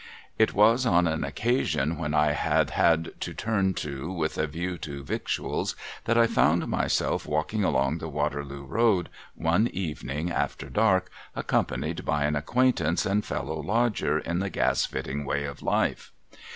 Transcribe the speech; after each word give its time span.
It 0.39 0.55
was 0.55 0.87
on 0.87 1.05
an 1.05 1.23
occasion 1.23 1.95
when 1.95 2.15
I 2.15 2.31
had 2.31 2.71
had 2.71 3.11
to 3.19 3.35
turn 3.35 3.75
to 3.85 4.11
with 4.11 4.35
a 4.39 4.47
view 4.47 4.79
to 4.79 5.03
victuals, 5.03 5.75
that 6.05 6.17
I 6.17 6.25
found 6.25 6.67
myself 6.67 7.27
walking 7.27 7.63
along 7.63 7.99
the 7.99 8.09
Waterloo 8.09 8.63
Road, 8.65 9.09
one 9.35 9.67
evening 9.67 10.31
after 10.31 10.71
dark, 10.71 11.11
accompanied 11.35 12.03
by 12.03 12.23
an 12.23 12.35
acquaintance 12.35 13.05
and 13.05 13.23
fellow 13.23 13.61
lodger 13.61 14.17
in 14.17 14.39
the 14.39 14.49
gas 14.49 14.87
fitting 14.87 15.23
way 15.23 15.45
of 15.45 15.61
life. 15.61 16.11